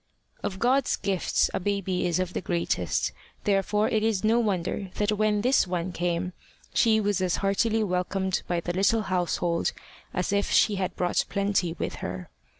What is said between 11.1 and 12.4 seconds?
plenty with her.